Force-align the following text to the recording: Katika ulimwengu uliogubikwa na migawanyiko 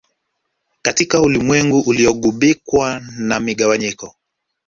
Katika 0.81 1.21
ulimwengu 1.21 1.79
uliogubikwa 1.79 3.01
na 3.17 3.39
migawanyiko 3.39 4.15